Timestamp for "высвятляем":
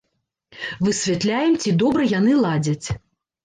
0.87-1.59